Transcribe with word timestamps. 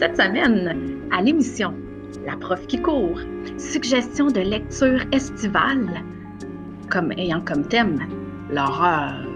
cette 0.00 0.16
semaine, 0.16 0.98
à 1.12 1.20
l'émission 1.20 1.74
La 2.24 2.34
prof 2.34 2.66
qui 2.66 2.80
court, 2.80 3.20
suggestion 3.58 4.28
de 4.28 4.40
lecture 4.40 5.02
estivale, 5.12 6.02
comme 6.88 7.12
ayant 7.18 7.42
comme 7.42 7.68
thème 7.68 8.00
l'horreur. 8.50 9.26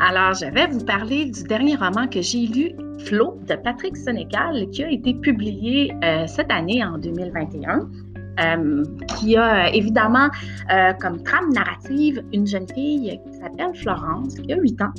Alors, 0.00 0.34
je 0.34 0.52
vais 0.52 0.66
vous 0.66 0.84
parler 0.84 1.24
du 1.30 1.44
dernier 1.44 1.76
roman 1.76 2.06
que 2.06 2.20
j'ai 2.20 2.46
lu, 2.46 2.72
Flo, 3.06 3.40
de 3.48 3.54
Patrick 3.54 3.96
Sénécal, 3.96 4.68
qui 4.70 4.84
a 4.84 4.90
été 4.90 5.14
publié 5.14 5.94
euh, 6.04 6.26
cette 6.26 6.50
année, 6.50 6.84
en 6.84 6.98
2021. 6.98 7.88
Euh, 8.40 8.84
qui 9.18 9.36
a 9.36 9.66
euh, 9.66 9.70
évidemment 9.72 10.28
comme 11.00 11.22
trame 11.22 11.50
narrative 11.52 12.22
une 12.32 12.46
jeune 12.46 12.68
fille 12.68 13.18
qui 13.24 13.38
s'appelle 13.38 13.74
Florence, 13.74 14.34
qui 14.36 14.52
a 14.52 14.56
8 14.56 14.82
ans. 14.82 14.92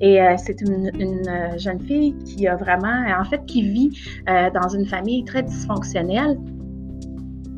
Et 0.00 0.18
c'est 0.36 0.60
une, 0.60 0.90
une, 0.98 1.58
jeune 1.58 1.80
fille 1.80 2.14
qui 2.24 2.46
a 2.46 2.56
vraiment, 2.56 3.04
en 3.18 3.24
fait, 3.24 3.44
qui 3.46 3.62
vit 3.62 3.90
dans 4.26 4.68
une 4.68 4.86
famille 4.86 5.24
très 5.24 5.42
dysfonctionnelle 5.42 6.36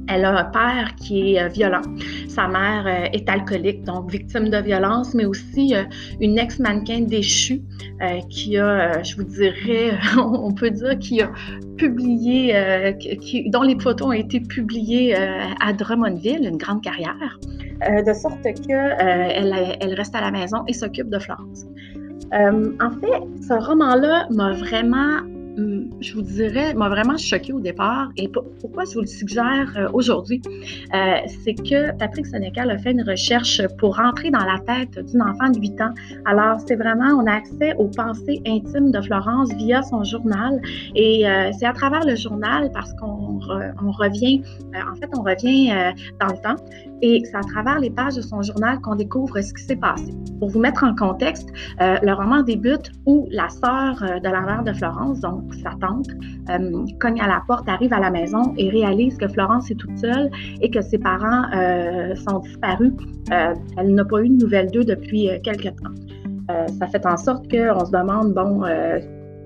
elle 0.08 0.24
a 0.24 0.38
un 0.38 0.44
père 0.44 0.94
qui 0.96 1.34
est 1.34 1.42
euh, 1.42 1.48
violent. 1.48 1.82
Sa 2.38 2.46
mère 2.46 2.86
euh, 2.86 3.08
est 3.12 3.28
alcoolique, 3.28 3.82
donc 3.82 4.12
victime 4.12 4.48
de 4.48 4.58
violence, 4.58 5.12
mais 5.12 5.24
aussi 5.24 5.74
euh, 5.74 5.82
une 6.20 6.38
ex-mannequin 6.38 7.00
déchue 7.00 7.62
qui 8.30 8.56
a, 8.56 9.02
je 9.02 9.16
vous 9.16 9.24
dirais, 9.24 9.98
on 10.16 10.52
peut 10.52 10.70
dire, 10.70 10.96
qui 11.00 11.20
a 11.20 11.32
publié, 11.76 12.54
dont 13.46 13.62
les 13.62 13.76
photos 13.80 14.06
ont 14.06 14.12
été 14.12 14.38
publiées 14.38 15.16
à 15.16 15.72
Drummondville, 15.72 16.46
une 16.46 16.58
grande 16.58 16.80
carrière, 16.80 17.40
de 17.80 18.12
sorte 18.12 18.40
qu'elle 18.42 19.76
elle 19.80 19.94
reste 19.94 20.14
à 20.14 20.20
la 20.20 20.30
maison 20.30 20.58
et 20.68 20.74
s'occupe 20.74 21.10
de 21.10 21.18
Florence. 21.18 21.66
en 22.32 22.90
fait, 23.00 23.22
ce 23.42 23.66
roman-là 23.66 24.28
m'a 24.30 24.52
vraiment 24.52 25.22
je 26.00 26.14
vous 26.14 26.22
dirais, 26.22 26.74
m'a 26.74 26.88
vraiment 26.88 27.16
choqué 27.16 27.52
au 27.52 27.60
départ. 27.60 28.10
Et 28.16 28.28
pourquoi 28.28 28.84
je 28.84 28.94
vous 28.94 29.00
le 29.00 29.06
suggère 29.06 29.72
euh, 29.76 29.88
aujourd'hui? 29.92 30.40
Euh, 30.94 31.16
c'est 31.44 31.54
que 31.54 31.96
Patrick 31.96 32.26
Sénécal 32.26 32.70
a 32.70 32.78
fait 32.78 32.92
une 32.92 33.02
recherche 33.02 33.62
pour 33.78 33.96
rentrer 33.96 34.30
dans 34.30 34.44
la 34.44 34.58
tête 34.60 35.04
d'une 35.06 35.22
enfant 35.22 35.50
de 35.50 35.58
8 35.58 35.80
ans. 35.80 35.94
Alors, 36.26 36.58
c'est 36.66 36.76
vraiment, 36.76 37.20
on 37.20 37.26
a 37.26 37.32
accès 37.32 37.74
aux 37.76 37.88
pensées 37.88 38.40
intimes 38.46 38.90
de 38.90 39.00
Florence 39.00 39.52
via 39.54 39.82
son 39.82 40.04
journal. 40.04 40.60
Et 40.94 41.28
euh, 41.28 41.50
c'est 41.58 41.66
à 41.66 41.72
travers 41.72 42.04
le 42.04 42.14
journal, 42.14 42.70
parce 42.72 42.92
qu'on 42.94 43.40
on 43.82 43.90
revient, 43.90 44.42
en 44.74 44.94
fait, 44.96 45.08
on 45.16 45.22
revient 45.22 45.94
dans 46.20 46.26
le 46.26 46.42
temps. 46.42 46.62
Et 47.00 47.22
c'est 47.24 47.36
à 47.36 47.40
travers 47.40 47.78
les 47.78 47.90
pages 47.90 48.16
de 48.16 48.20
son 48.20 48.42
journal 48.42 48.80
qu'on 48.80 48.96
découvre 48.96 49.40
ce 49.40 49.54
qui 49.54 49.62
s'est 49.62 49.76
passé. 49.76 50.12
Pour 50.40 50.50
vous 50.50 50.58
mettre 50.58 50.84
en 50.84 50.94
contexte, 50.94 51.48
le 51.78 52.12
roman 52.12 52.42
débute 52.42 52.90
où 53.06 53.28
la 53.30 53.48
sœur 53.48 53.94
de 54.00 54.28
la 54.28 54.40
mère 54.40 54.64
de 54.64 54.72
Florence, 54.72 55.20
donc 55.20 55.47
sa 55.54 55.70
tante, 55.80 56.08
euh, 56.50 56.86
cogne 57.00 57.20
à 57.20 57.26
la 57.26 57.42
porte, 57.46 57.68
arrive 57.68 57.92
à 57.92 58.00
la 58.00 58.10
maison 58.10 58.54
et 58.56 58.68
réalise 58.70 59.16
que 59.16 59.28
Florence 59.28 59.70
est 59.70 59.74
toute 59.74 59.96
seule 59.98 60.30
et 60.60 60.70
que 60.70 60.80
ses 60.80 60.98
parents 60.98 61.44
euh, 61.54 62.14
sont 62.14 62.40
disparus. 62.40 62.92
Euh, 63.32 63.54
elle 63.76 63.94
n'a 63.94 64.04
pas 64.04 64.22
eu 64.22 64.28
de 64.28 64.42
nouvelles 64.42 64.70
d'eux 64.70 64.84
depuis 64.84 65.28
quelques 65.42 65.74
temps. 65.76 65.94
ça 66.78 66.86
fait 66.86 67.04
en 67.06 67.16
sorte 67.16 67.50
qu'on 67.50 67.84
se 67.84 67.92
demande, 67.92 68.32
bon, 68.34 68.64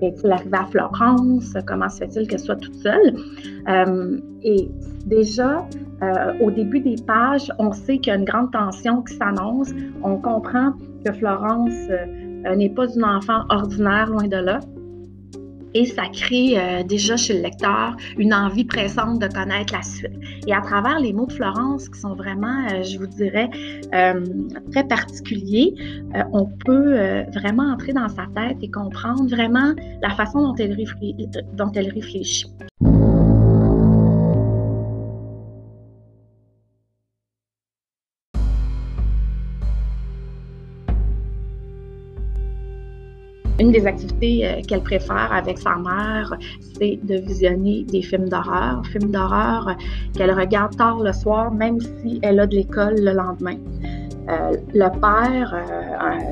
est-il 0.01 0.31
arrivé 0.31 0.57
à 0.57 0.65
Florence? 0.65 1.53
Comment 1.67 1.89
se 1.89 1.99
fait-il 1.99 2.27
qu'elle 2.27 2.39
soit 2.39 2.55
toute 2.55 2.75
seule? 2.75 3.15
et 4.45 4.69
déjà, 5.05 5.65
au 6.41 6.51
début 6.51 6.79
des 6.79 6.95
pages, 7.05 7.51
on 7.59 7.71
sait 7.71 7.97
qu'il 7.97 8.11
y 8.11 8.15
a 8.15 8.19
une 8.19 8.25
grande 8.25 8.51
tension 8.51 9.01
qui 9.01 9.15
s'annonce. 9.15 9.71
On 10.03 10.17
comprend 10.17 10.73
que 11.05 11.11
Florence 11.13 11.87
n'est 12.55 12.69
pas 12.69 12.87
une 12.93 13.05
enfant 13.05 13.43
ordinaire, 13.49 14.07
loin 14.09 14.27
de 14.27 14.37
là 14.37 14.59
et 15.73 15.85
ça 15.85 16.03
crée 16.11 16.57
euh, 16.57 16.83
déjà 16.83 17.17
chez 17.17 17.33
le 17.33 17.41
lecteur 17.41 17.95
une 18.17 18.33
envie 18.33 18.65
pressante 18.65 19.19
de 19.19 19.27
connaître 19.27 19.73
la 19.73 19.81
suite. 19.81 20.11
Et 20.47 20.53
à 20.53 20.61
travers 20.61 20.99
les 20.99 21.13
mots 21.13 21.25
de 21.25 21.33
Florence 21.33 21.89
qui 21.89 21.99
sont 21.99 22.15
vraiment, 22.15 22.65
euh, 22.71 22.83
je 22.83 22.97
vous 22.97 23.07
dirais, 23.07 23.49
euh, 23.93 24.23
très 24.71 24.83
particuliers, 24.87 25.73
on 26.31 26.45
peut 26.65 27.23
vraiment 27.33 27.73
entrer 27.73 27.93
dans 27.93 28.09
sa 28.09 28.27
tête 28.35 28.57
et 28.61 28.69
comprendre 28.69 29.27
vraiment 29.29 29.73
la 30.01 30.09
façon 30.11 30.41
dont 30.41 30.55
elle 30.55 31.91
réfléchit. 31.91 32.47
Des 43.73 43.85
activités 43.87 44.47
euh, 44.47 44.61
qu'elle 44.67 44.81
préfère 44.81 45.29
avec 45.33 45.57
sa 45.57 45.75
mère, 45.75 46.33
c'est 46.77 46.99
de 47.03 47.15
visionner 47.15 47.83
des 47.83 48.01
films 48.01 48.29
d'horreur, 48.29 48.85
films 48.85 49.11
d'horreur 49.11 49.67
euh, 49.67 49.73
qu'elle 50.15 50.31
regarde 50.31 50.75
tard 50.77 50.99
le 50.99 51.11
soir, 51.11 51.51
même 51.51 51.79
si 51.81 52.19
elle 52.21 52.39
a 52.39 52.47
de 52.47 52.55
l'école 52.55 52.95
le 52.99 53.11
lendemain. 53.11 53.57
Euh, 54.29 54.55
le 54.73 54.89
père 55.01 55.53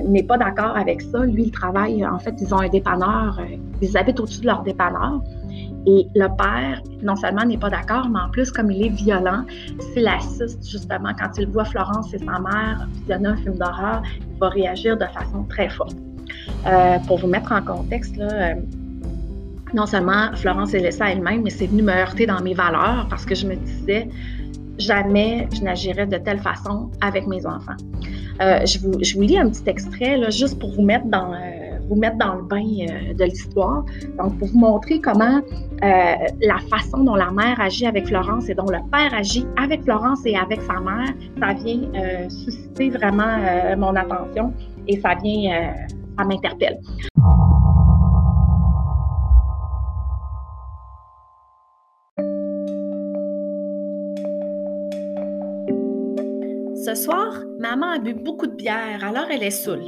n'est 0.07 0.23
pas 0.23 0.37
d'accord 0.37 0.77
avec 0.77 1.01
ça. 1.01 1.25
Lui, 1.25 1.43
il 1.45 1.51
travaille, 1.51 2.05
en 2.05 2.19
fait, 2.19 2.35
ils 2.39 2.53
ont 2.53 2.59
un 2.59 2.69
dépanneur, 2.69 3.41
ils 3.81 3.97
habitent 3.97 4.21
au-dessus 4.21 4.41
de 4.41 4.45
leur 4.45 4.61
dépanneur. 4.63 5.21
Et 5.87 6.07
le 6.15 6.27
père, 6.37 6.81
non 7.01 7.15
seulement 7.15 7.43
n'est 7.43 7.57
pas 7.57 7.71
d'accord, 7.71 8.07
mais 8.07 8.19
en 8.19 8.29
plus, 8.29 8.51
comme 8.51 8.71
il 8.71 8.85
est 8.85 8.89
violent, 8.89 9.43
s'il 9.79 10.07
assiste 10.07 10.63
justement 10.69 11.11
quand 11.19 11.37
il 11.37 11.47
voit 11.47 11.65
Florence 11.65 12.13
et 12.13 12.19
sa 12.19 12.39
mère 12.39 12.87
visionner 12.93 13.29
un 13.29 13.35
film 13.37 13.55
d'horreur, 13.55 14.03
il 14.31 14.39
va 14.39 14.49
réagir 14.49 14.95
de 14.95 15.05
façon 15.05 15.43
très 15.49 15.69
forte. 15.69 15.97
Euh, 16.67 16.99
pour 17.07 17.17
vous 17.19 17.27
mettre 17.27 17.51
en 17.51 17.61
contexte, 17.61 18.19
euh, 18.19 18.53
non 19.73 19.85
seulement 19.87 20.29
Florence 20.35 20.73
est 20.73 20.79
laissée 20.79 21.01
à 21.01 21.11
elle-même, 21.11 21.41
mais 21.43 21.49
c'est 21.49 21.67
venu 21.67 21.81
me 21.81 21.91
heurter 21.91 22.25
dans 22.25 22.41
mes 22.41 22.53
valeurs 22.53 23.07
parce 23.09 23.25
que 23.25 23.33
je 23.33 23.47
me 23.47 23.55
disais, 23.55 24.07
jamais 24.77 25.47
je 25.53 25.61
n'agirais 25.61 26.05
de 26.05 26.17
telle 26.17 26.39
façon 26.39 26.91
avec 27.01 27.25
mes 27.25 27.45
enfants. 27.45 27.77
Euh, 28.41 28.65
je, 28.65 28.79
vous, 28.79 29.21
lis 29.21 29.37
un 29.37 29.49
petit 29.49 29.63
extrait 29.67 30.17
là, 30.17 30.29
juste 30.29 30.59
pour 30.59 30.71
vous 30.71 30.83
mettre 30.83 31.05
dans, 31.05 31.33
vous 31.89 31.95
mettre 31.95 32.17
dans 32.17 32.35
le 32.35 32.43
bain 32.43 32.63
de 32.63 33.23
l'histoire. 33.23 33.85
Donc, 34.19 34.37
pour 34.37 34.47
vous 34.47 34.59
montrer 34.59 34.99
comment 34.99 35.41
la 35.81 36.57
façon 36.69 37.03
dont 37.03 37.15
la 37.15 37.31
mère 37.31 37.59
agit 37.59 37.87
avec 37.87 38.07
Florence 38.07 38.49
et 38.49 38.53
dont 38.53 38.69
le 38.69 38.79
père 38.91 39.13
agit 39.13 39.45
avec 39.57 39.83
Florence 39.83 40.19
et 40.25 40.35
avec 40.35 40.61
sa 40.61 40.79
mère, 40.79 41.13
ça 41.39 41.53
vient 41.53 42.29
susciter 42.29 42.89
vraiment 42.91 43.37
mon 43.77 43.95
attention 43.95 44.53
et 44.87 44.99
ça 44.99 45.15
vient 45.23 45.73
m'interpelle. 46.25 46.79
Ce 56.83 56.95
soir, 56.95 57.39
maman 57.59 57.91
a 57.91 57.99
bu 57.99 58.13
beaucoup 58.15 58.47
de 58.47 58.55
bière, 58.55 59.03
alors 59.03 59.27
elle 59.29 59.43
est 59.43 59.51
saoule. 59.51 59.85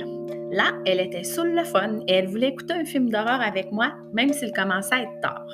Là, 0.52 0.66
elle 0.86 1.00
était 1.00 1.24
saoule 1.24 1.56
le 1.56 1.64
fun 1.64 2.02
et 2.08 2.14
elle 2.14 2.28
voulait 2.28 2.50
écouter 2.50 2.76
un 2.76 2.86
film 2.86 3.10
d'horreur 3.10 3.42
avec 3.42 3.72
moi, 3.72 3.92
même 4.14 4.32
s'il 4.32 4.52
commençait 4.52 4.94
à 4.94 5.02
être 5.02 5.20
tard. 5.20 5.48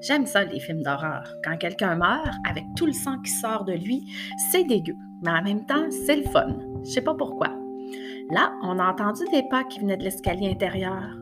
J'aime 0.00 0.26
ça, 0.26 0.42
les 0.42 0.58
films 0.58 0.82
d'horreur. 0.82 1.36
Quand 1.44 1.56
quelqu'un 1.56 1.94
meurt, 1.94 2.34
avec 2.48 2.64
tout 2.76 2.86
le 2.86 2.92
sang 2.92 3.20
qui 3.24 3.30
sort 3.30 3.64
de 3.64 3.74
lui, 3.74 4.02
c'est 4.50 4.64
dégueu, 4.64 4.96
mais 5.22 5.30
en 5.30 5.42
même 5.42 5.64
temps, 5.66 5.88
c'est 6.04 6.16
le 6.16 6.24
fun. 6.24 6.58
Je 6.84 6.90
sais 6.90 7.02
pas 7.02 7.14
pourquoi. 7.14 7.59
Là, 8.30 8.52
on 8.62 8.78
a 8.78 8.88
entendu 8.88 9.24
des 9.32 9.42
pas 9.42 9.64
qui 9.64 9.80
venaient 9.80 9.96
de 9.96 10.04
l'escalier 10.04 10.50
intérieur. 10.50 11.16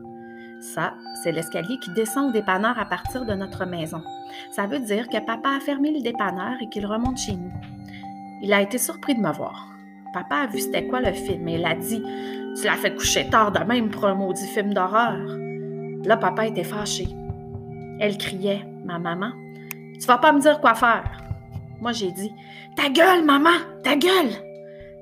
Ça, 0.61 0.93
c'est 1.23 1.31
l'escalier 1.31 1.79
qui 1.79 1.91
descend 1.91 2.29
au 2.29 2.31
dépanneur 2.31 2.77
à 2.77 2.85
partir 2.85 3.25
de 3.25 3.33
notre 3.33 3.65
maison. 3.65 4.01
Ça 4.51 4.67
veut 4.67 4.79
dire 4.79 5.07
que 5.07 5.17
papa 5.25 5.49
a 5.57 5.59
fermé 5.59 5.91
le 5.91 6.01
dépanneur 6.01 6.57
et 6.61 6.69
qu'il 6.69 6.85
remonte 6.85 7.17
chez 7.17 7.31
nous. 7.31 7.51
Il 8.43 8.53
a 8.53 8.61
été 8.61 8.77
surpris 8.77 9.15
de 9.15 9.21
me 9.21 9.31
voir. 9.31 9.69
Papa 10.13 10.35
a 10.35 10.47
vu 10.47 10.59
c'était 10.59 10.85
quoi 10.85 11.01
le 11.01 11.13
film 11.13 11.47
et 11.47 11.55
il 11.55 11.65
a 11.65 11.73
dit 11.73 12.03
Tu 12.55 12.65
l'as 12.65 12.75
fait 12.75 12.95
coucher 12.95 13.27
tard 13.29 13.51
de 13.51 13.63
même 13.63 13.89
pour 13.89 14.05
un 14.05 14.13
maudit 14.13 14.47
film 14.47 14.73
d'horreur. 14.73 15.17
Là, 16.03 16.15
papa 16.17 16.45
était 16.45 16.63
fâché. 16.63 17.07
Elle 17.99 18.17
criait 18.17 18.65
Ma 18.85 18.99
maman, 18.99 19.31
tu 19.99 20.05
vas 20.07 20.17
pas 20.17 20.31
me 20.31 20.41
dire 20.41 20.59
quoi 20.61 20.73
faire. 20.75 21.23
Moi, 21.81 21.91
j'ai 21.91 22.11
dit 22.11 22.31
Ta 22.75 22.89
gueule, 22.89 23.23
maman, 23.23 23.57
ta 23.83 23.95
gueule 23.95 24.48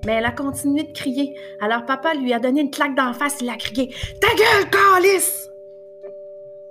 mais 0.07 0.13
elle 0.13 0.25
a 0.25 0.31
continué 0.31 0.83
de 0.83 0.93
crier. 0.93 1.37
Alors 1.59 1.85
papa 1.85 2.13
lui 2.13 2.31
a 2.31 2.39
donné 2.39 2.61
une 2.61 2.71
claque 2.71 2.95
d'en 2.95 3.11
face, 3.11 3.41
il 3.41 3.49
a 3.49 3.57
crié 3.57 3.93
Ta 4.21 4.29
gueule, 4.29 4.69
Calice! 4.69 5.51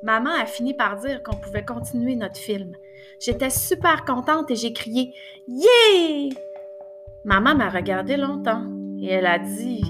Maman 0.02 0.30
a 0.30 0.46
fini 0.46 0.72
par 0.72 0.96
dire 0.96 1.22
qu'on 1.22 1.36
pouvait 1.36 1.64
continuer 1.64 2.16
notre 2.16 2.38
film. 2.38 2.72
J'étais 3.20 3.50
super 3.50 4.06
contente 4.06 4.50
et 4.50 4.56
j'ai 4.56 4.72
crié 4.72 5.12
Yeah! 5.46 6.34
Maman 7.24 7.54
m'a 7.54 7.68
regardé 7.68 8.16
longtemps 8.16 8.64
et 9.02 9.10
elle 9.12 9.26
a 9.26 9.38
dit 9.38 9.82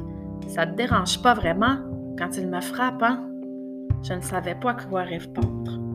Ça 0.49 0.66
te 0.66 0.75
dérange 0.75 1.22
pas 1.22 1.34
vraiment 1.34 1.78
quand 2.19 2.37
il 2.37 2.49
me 2.49 2.60
frappe, 2.60 3.02
hein? 3.04 3.31
Je 4.02 4.12
ne 4.12 4.22
savais 4.22 4.56
pas 4.56 4.75
quoi 4.75 5.02
répondre. 5.02 5.86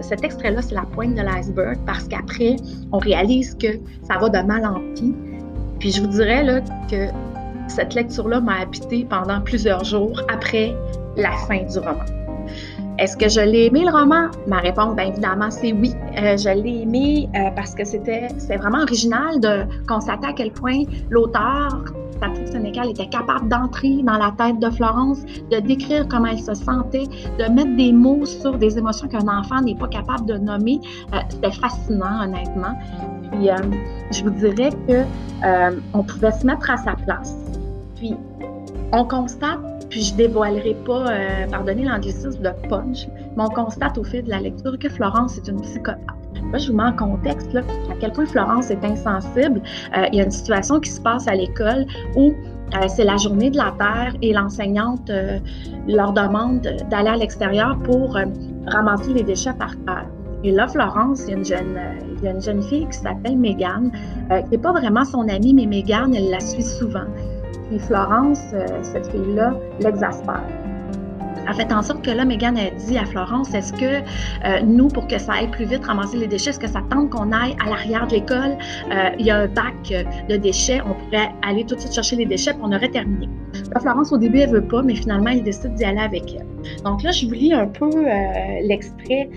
Cet 0.00 0.24
extrait-là, 0.24 0.62
c'est 0.62 0.74
la 0.74 0.82
pointe 0.82 1.14
de 1.14 1.22
l'iceberg 1.22 1.78
parce 1.86 2.04
qu'après, 2.08 2.56
on 2.92 2.98
réalise 2.98 3.54
que 3.54 3.78
ça 4.02 4.18
va 4.18 4.28
de 4.28 4.46
mal 4.46 4.64
en 4.64 4.80
pis. 4.94 5.14
Puis 5.78 5.92
je 5.92 6.00
vous 6.00 6.08
dirais 6.08 6.44
là, 6.44 6.60
que 6.90 7.08
cette 7.68 7.94
lecture-là 7.94 8.40
m'a 8.40 8.60
habité 8.60 9.06
pendant 9.08 9.40
plusieurs 9.40 9.84
jours 9.84 10.20
après 10.32 10.74
la 11.16 11.32
fin 11.48 11.62
du 11.62 11.78
roman. 11.78 12.04
Est-ce 12.98 13.16
que 13.16 13.28
je 13.28 13.40
l'ai 13.40 13.66
aimé 13.66 13.84
le 13.84 13.90
roman? 13.90 14.28
Ma 14.46 14.60
réponse, 14.60 14.94
bien 14.94 15.06
évidemment, 15.06 15.50
c'est 15.50 15.72
oui. 15.72 15.92
Euh, 16.16 16.36
je 16.36 16.50
l'ai 16.50 16.82
aimé 16.82 17.28
euh, 17.34 17.50
parce 17.56 17.74
que 17.74 17.84
c'était 17.84 18.28
vraiment 18.56 18.82
original 18.82 19.40
de 19.40 19.64
constater 19.88 20.28
à 20.28 20.32
quel 20.32 20.52
point 20.52 20.82
l'auteur, 21.10 21.84
Patrick 22.26 22.48
Sénécal, 22.48 22.90
était 22.90 23.08
capable 23.08 23.48
d'entrer 23.48 24.02
dans 24.02 24.18
la 24.18 24.32
tête 24.36 24.58
de 24.58 24.70
Florence, 24.70 25.22
de 25.50 25.60
décrire 25.60 26.06
comment 26.08 26.26
elle 26.26 26.38
se 26.38 26.54
sentait, 26.54 27.04
de 27.38 27.52
mettre 27.52 27.76
des 27.76 27.92
mots 27.92 28.24
sur 28.24 28.56
des 28.56 28.78
émotions 28.78 29.08
qu'un 29.08 29.28
enfant 29.28 29.60
n'est 29.60 29.76
pas 29.76 29.88
capable 29.88 30.26
de 30.26 30.34
nommer. 30.34 30.80
Euh, 31.12 31.18
c'était 31.28 31.52
fascinant, 31.52 32.24
honnêtement. 32.24 32.78
Puis, 33.32 33.48
je 34.12 34.22
vous 34.22 34.30
dirais 34.30 34.70
que 34.88 35.04
on 35.92 36.02
pouvait 36.02 36.32
se 36.32 36.46
mettre 36.46 36.70
à 36.70 36.76
sa 36.76 36.92
place. 36.94 37.36
Puis, 37.96 38.14
on 38.92 39.04
constate 39.04 39.60
puis 39.94 40.02
je 40.02 40.14
dévoilerai 40.16 40.74
pas, 40.84 41.06
euh, 41.08 41.46
pardonnez 41.48 41.84
l'anglicisme 41.84 42.42
de 42.42 42.68
punch, 42.68 43.06
mais 43.36 43.44
on 43.44 43.48
constate 43.48 43.96
au 43.96 44.02
fil 44.02 44.24
de 44.24 44.30
la 44.30 44.40
lecture 44.40 44.76
que 44.76 44.88
Florence 44.88 45.36
est 45.36 45.46
une 45.46 45.60
psychopathe. 45.60 46.13
Je 46.54 46.70
vous 46.70 46.76
mets 46.76 46.84
en 46.84 46.92
contexte 46.92 47.52
là, 47.52 47.62
à 47.90 47.94
quel 47.98 48.12
point 48.12 48.26
Florence 48.26 48.70
est 48.70 48.84
insensible. 48.84 49.62
Euh, 49.96 50.06
il 50.12 50.18
y 50.18 50.20
a 50.20 50.24
une 50.24 50.30
situation 50.30 50.80
qui 50.80 50.90
se 50.90 51.00
passe 51.00 51.26
à 51.28 51.34
l'école 51.34 51.86
où 52.16 52.32
euh, 52.32 52.88
c'est 52.88 53.04
la 53.04 53.16
journée 53.16 53.50
de 53.50 53.56
la 53.56 53.74
Terre 53.78 54.14
et 54.22 54.32
l'enseignante 54.32 55.10
leur 55.88 56.12
demande 56.12 56.60
d'aller 56.90 57.10
à 57.10 57.16
l'extérieur 57.16 57.78
pour 57.80 58.16
ramasser 58.66 59.12
les 59.12 59.22
déchets 59.22 59.52
par 59.52 59.76
terre. 59.84 60.06
Et 60.42 60.50
là, 60.50 60.68
Florence, 60.68 61.24
il 61.26 61.30
y 61.30 61.54
a 61.54 62.30
une 62.30 62.40
jeune, 62.40 62.62
fille 62.62 62.86
qui 62.86 62.98
s'appelle 62.98 63.36
Megan, 63.36 63.90
qui 64.28 64.50
n'est 64.50 64.58
pas 64.58 64.72
vraiment 64.72 65.04
son 65.04 65.28
amie, 65.28 65.54
mais 65.54 65.66
Megan, 65.66 66.14
elle 66.14 66.30
la 66.30 66.40
suit 66.40 66.62
souvent. 66.62 67.06
Puis 67.68 67.78
Florence, 67.78 68.52
euh, 68.52 68.66
cette 68.82 69.06
fille-là, 69.10 69.54
l'exaspère. 69.80 70.42
Elle 71.46 71.54
fait 71.54 71.72
en 71.72 71.82
sorte 71.82 72.04
que 72.04 72.10
là, 72.10 72.24
Megan 72.24 72.56
a 72.56 72.70
dit 72.70 72.98
à 72.98 73.04
Florence, 73.04 73.54
est-ce 73.54 73.72
que 73.72 73.84
euh, 73.84 74.60
nous, 74.64 74.88
pour 74.88 75.06
que 75.06 75.18
ça 75.18 75.34
aille 75.34 75.50
plus 75.50 75.64
vite, 75.64 75.84
ramasser 75.84 76.16
les 76.16 76.26
déchets, 76.26 76.50
est-ce 76.50 76.58
que 76.58 76.68
ça 76.68 76.82
tente 76.90 77.10
qu'on 77.10 77.32
aille 77.32 77.56
à 77.64 77.70
l'arrière 77.70 78.06
de 78.06 78.14
l'école? 78.14 78.56
Euh, 78.90 79.10
il 79.18 79.26
y 79.26 79.30
a 79.30 79.38
un 79.38 79.46
bac 79.48 79.92
de 80.28 80.36
déchets, 80.36 80.80
on 80.82 80.94
pourrait 80.94 81.30
aller 81.42 81.64
tout 81.64 81.74
de 81.74 81.80
suite 81.80 81.94
chercher 81.94 82.16
les 82.16 82.26
déchets, 82.26 82.52
puis 82.52 82.62
on 82.64 82.72
aurait 82.72 82.88
terminé. 82.88 83.28
Là, 83.72 83.80
Florence, 83.80 84.12
au 84.12 84.18
début, 84.18 84.38
elle 84.40 84.50
veut 84.50 84.66
pas, 84.66 84.82
mais 84.82 84.94
finalement, 84.94 85.30
elle 85.30 85.42
décide 85.42 85.74
d'y 85.74 85.84
aller 85.84 86.00
avec 86.00 86.34
elle. 86.34 86.46
Donc 86.82 87.02
là, 87.02 87.10
je 87.10 87.26
vous 87.26 87.34
lis 87.34 87.52
un 87.52 87.66
peu 87.66 87.90
l'extrait 88.62 89.28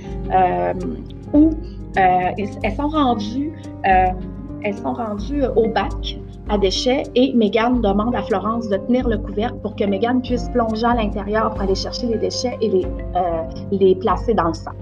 où 1.33 1.51
elles 1.95 2.75
sont 2.75 2.87
rendues, 2.87 3.51
elles 3.83 4.75
sont 4.75 4.93
rendues 4.93 5.43
au 5.55 5.67
bac 5.67 6.17
à 6.49 6.57
déchets 6.57 7.03
et 7.15 7.33
Megan 7.33 7.81
demande 7.81 8.15
à 8.15 8.21
Florence 8.23 8.69
de 8.69 8.77
tenir 8.77 9.07
le 9.07 9.17
couvercle 9.17 9.57
pour 9.61 9.75
que 9.75 9.83
Megan 9.83 10.21
puisse 10.21 10.47
plonger 10.49 10.85
à 10.85 10.95
l'intérieur 10.95 11.51
pour 11.51 11.61
aller 11.61 11.75
chercher 11.75 12.07
les 12.07 12.17
déchets 12.17 12.57
et 12.61 12.69
les, 12.69 12.85
euh, 13.15 13.43
les 13.71 13.95
placer 13.95 14.33
dans 14.33 14.47
le 14.47 14.53
sac 14.53 14.75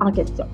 en 0.00 0.10
question. 0.10 0.46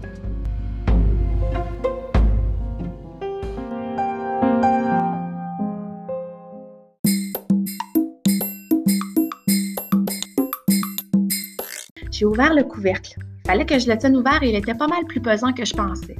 J'ai 12.11 12.26
ouvert 12.26 12.53
le 12.53 12.65
couvercle. 12.65 13.17
Fallait 13.47 13.65
que 13.65 13.79
je 13.79 13.88
le 13.88 13.97
tienne 13.97 14.17
ouvert 14.17 14.43
et 14.43 14.49
il 14.49 14.56
était 14.56 14.75
pas 14.75 14.88
mal 14.88 15.05
plus 15.06 15.20
pesant 15.20 15.53
que 15.53 15.65
je 15.65 15.73
pensais. 15.73 16.17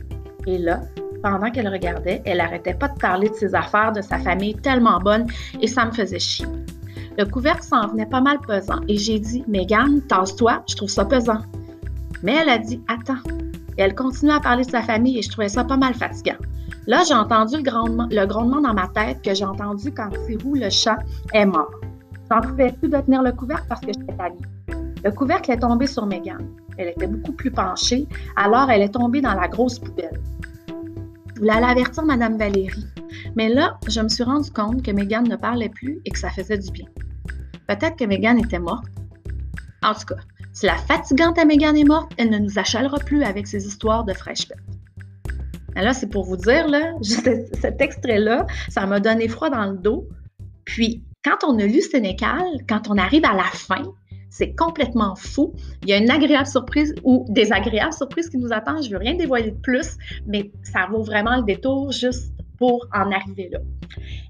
Et 0.47 0.57
là, 0.57 0.81
pendant 1.23 1.51
qu'elle 1.51 1.69
regardait, 1.69 2.23
elle 2.25 2.39
n'arrêtait 2.39 2.75
pas 2.75 2.89
de 2.89 2.99
parler 2.99 3.29
de 3.29 3.35
ses 3.35 3.55
affaires, 3.55 3.93
de 3.93 4.01
sa 4.01 4.19
famille 4.19 4.55
tellement 4.55 4.99
bonne, 5.01 5.27
et 5.61 5.67
ça 5.67 5.85
me 5.85 5.93
faisait 5.93 6.19
chier. 6.19 6.47
Le 7.19 7.25
couvercle 7.25 7.63
s'en 7.63 7.89
venait 7.89 8.07
pas 8.07 8.21
mal 8.21 8.39
pesant, 8.41 8.81
et 8.87 8.97
j'ai 8.97 9.19
dit 9.19 9.45
Megan, 9.49 10.01
tasse-toi, 10.03 10.63
je 10.69 10.77
trouve 10.77 10.89
ça 10.89 11.05
pesant. 11.05 11.43
Mais 12.23 12.37
elle 12.37 12.49
a 12.49 12.59
dit 12.59 12.81
Attends. 12.89 13.23
Elle 13.77 13.95
continuait 13.95 14.35
à 14.35 14.41
parler 14.41 14.65
de 14.65 14.71
sa 14.71 14.83
famille, 14.83 15.19
et 15.19 15.23
je 15.23 15.31
trouvais 15.31 15.49
ça 15.49 15.65
pas 15.65 15.77
mal 15.77 15.95
fatigant. 15.95 16.37
Là, 16.87 17.03
j'ai 17.07 17.15
entendu 17.15 17.57
le 17.57 18.27
grondement, 18.27 18.61
dans 18.61 18.75
ma 18.75 18.89
tête 18.89 19.21
que 19.23 19.35
j'ai 19.35 19.45
entendu 19.45 19.93
quand 19.93 20.11
Sirou, 20.27 20.55
le 20.55 20.71
chat, 20.71 20.99
est 21.35 21.45
mort. 21.45 21.71
J'en 22.31 22.41
pouvais 22.41 22.73
plus 22.73 22.89
de 22.89 22.99
tenir 22.99 23.23
le 23.23 23.33
couvercle 23.33 23.67
parce 23.69 23.81
que 23.81 23.89
j'étais 23.89 24.15
taguée. 24.15 24.37
Le 25.05 25.11
couvercle 25.11 25.51
est 25.51 25.59
tombé 25.59 25.87
sur 25.87 26.07
Megan. 26.07 26.49
Elle 26.77 26.89
était 26.89 27.07
beaucoup 27.07 27.33
plus 27.33 27.51
penchée, 27.51 28.07
alors 28.37 28.71
elle 28.71 28.83
est 28.83 28.95
tombée 28.95 29.21
dans 29.21 29.35
la 29.35 29.49
grosse 29.49 29.79
poubelle. 29.79 30.21
Voulais 31.39 31.53
aller 31.53 31.67
avertir 31.67 32.05
Madame 32.05 32.37
Valérie. 32.37 32.87
Mais 33.37 33.49
là, 33.49 33.79
je 33.89 34.01
me 34.01 34.09
suis 34.09 34.25
rendu 34.25 34.51
compte 34.51 34.83
que 34.83 34.91
Megan 34.91 35.27
ne 35.29 35.37
parlait 35.37 35.69
plus 35.69 36.01
et 36.05 36.11
que 36.11 36.19
ça 36.19 36.31
faisait 36.31 36.59
du 36.59 36.71
bien. 36.73 36.87
Peut-être 37.69 37.97
que 37.97 38.05
Megan 38.05 38.39
était 38.39 38.59
morte. 38.59 38.87
En 39.83 39.95
tout 39.95 40.07
cas, 40.07 40.21
si 40.53 40.67
la 40.67 40.77
fatigante 40.77 41.39
à 41.39 41.45
Megan 41.45 41.77
est 41.77 41.85
morte, 41.85 42.11
elle 42.17 42.31
ne 42.31 42.39
nous 42.39 42.59
achalera 42.59 42.99
plus 42.99 43.23
avec 43.23 43.47
ses 43.47 43.67
histoires 43.67 44.05
de 44.05 44.13
fraîche 44.13 44.49
pète. 44.49 44.59
Là, 45.77 45.93
c'est 45.93 46.09
pour 46.09 46.25
vous 46.25 46.37
dire, 46.37 46.67
là, 46.67 46.95
cet 47.03 47.81
extrait-là, 47.81 48.47
ça 48.69 48.85
m'a 48.87 48.99
donné 48.99 49.29
froid 49.29 49.51
dans 49.51 49.67
le 49.67 49.79
dos. 49.79 50.09
Puis, 50.65 51.05
quand 51.25 51.47
on 51.47 51.57
a 51.61 51.67
lu 51.67 51.81
Sénécal, 51.81 52.45
quand 52.69 52.89
on 52.89 52.99
arrive 52.99 53.25
à 53.25 53.35
la 53.35 53.45
fin, 53.45 53.83
c'est 54.39 54.55
complètement 54.55 55.17
fou. 55.17 55.53
Il 55.83 55.89
y 55.89 55.93
a 55.93 55.97
une 55.97 56.11
agréable 56.11 56.47
surprise 56.47 56.95
ou 57.03 57.27
désagréable 57.29 57.93
surprise 57.93 58.31
qui 58.31 58.39
nous 58.39 58.53
attend. 58.53 58.81
Je 58.81 58.89
ne 58.89 58.93
veux 58.93 58.99
rien 58.99 59.15
dévoiler 59.15 59.51
de 59.51 59.57
plus, 59.57 59.97
mais 60.27 60.53
ça 60.63 60.87
vaut 60.91 61.03
vraiment 61.03 61.37
le 61.37 61.43
détour 61.43 61.91
juste 61.91 62.33
pour 62.57 62.87
en 62.95 63.11
arriver 63.11 63.49
là. 63.51 63.59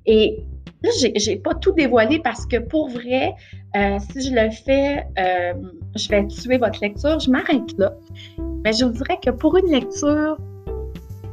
Et 0.07 0.43
là, 0.83 0.91
je 0.99 1.31
n'ai 1.31 1.37
pas 1.37 1.55
tout 1.55 1.73
dévoilé 1.73 2.21
parce 2.21 2.47
que 2.47 2.57
pour 2.57 2.89
vrai, 2.89 3.35
euh, 3.77 3.99
si 4.11 4.23
je 4.23 4.35
le 4.35 4.51
fais, 4.51 5.05
euh, 5.19 5.53
je 5.95 6.09
vais 6.09 6.27
tuer 6.27 6.57
votre 6.57 6.81
lecture. 6.81 7.21
Je 7.21 7.31
m'arrête 7.31 7.77
là. 7.77 7.93
Mais 8.65 8.73
je 8.73 8.87
vous 8.87 8.93
dirais 8.93 9.19
que 9.23 9.31
pour 9.31 9.59
une 9.59 9.71
lecture, 9.71 10.39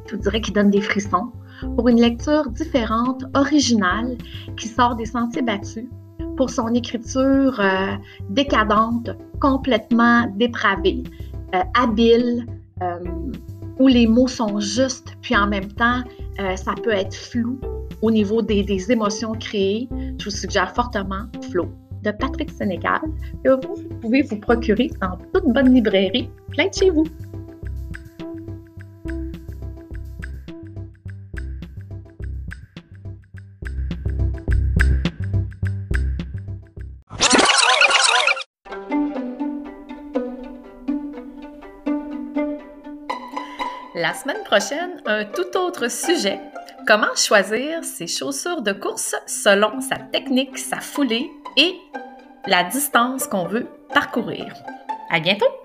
je 0.10 0.16
vous 0.16 0.22
dirais 0.22 0.42
qui 0.42 0.52
donne 0.52 0.70
des 0.70 0.82
frissons, 0.82 1.32
pour 1.78 1.88
une 1.88 2.02
lecture 2.02 2.50
différente, 2.50 3.24
originale, 3.34 4.18
qui 4.58 4.68
sort 4.68 4.98
des 4.98 5.06
sentiers 5.06 5.42
battus, 5.42 5.86
pour 6.36 6.50
son 6.50 6.74
écriture 6.74 7.60
euh, 7.60 7.96
décadente, 8.30 9.10
complètement 9.40 10.28
dépravée, 10.36 11.04
euh, 11.54 11.62
habile, 11.74 12.46
euh, 12.82 13.00
où 13.80 13.88
les 13.88 14.08
mots 14.08 14.28
sont 14.28 14.60
justes, 14.60 15.18
puis 15.22 15.36
en 15.36 15.48
même 15.48 15.72
temps, 15.74 16.02
ça 16.56 16.74
peut 16.82 16.92
être 16.92 17.14
flou 17.14 17.60
au 18.02 18.12
niveau 18.12 18.42
des, 18.42 18.64
des, 18.64 18.92
émotions 18.92 19.34
créées. 19.34 19.90
Je 20.18 20.26
vous 20.26 20.36
suggère 20.36 20.74
fortement 20.74 21.26
Flo 21.50 21.68
de 22.04 22.12
Patrick 22.12 22.52
Sénégal, 22.52 23.02
que 23.44 23.50
vous 23.66 23.84
pouvez 24.02 24.22
vous 24.22 24.38
procurer 24.38 24.92
dans 25.02 25.18
toute 25.34 25.52
bonne 25.54 25.74
librairie, 25.74 26.30
plein 26.52 26.68
de 26.68 26.74
chez 26.74 26.90
vous. 26.90 27.06
La 43.98 44.14
semaine 44.14 44.44
prochaine, 44.44 45.02
un 45.06 45.24
tout 45.24 45.58
autre 45.58 45.90
sujet. 45.90 46.42
Comment 46.86 47.16
choisir 47.16 47.82
ses 47.86 48.08
chaussures 48.08 48.62
de 48.62 48.74
course 48.74 49.16
selon 49.26 49.80
sa 49.80 49.96
technique, 49.96 50.58
sa 50.58 50.82
foulée 50.82 51.32
et 51.56 51.78
la 52.46 52.66
distance 52.66 53.26
qu'on 53.26 53.48
veut 53.48 53.68
parcourir. 53.94 54.54
À 55.10 55.22
bientôt! 55.22 55.65